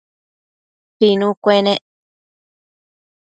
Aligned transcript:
Pinu 0.97 1.27
cuenec 1.43 1.83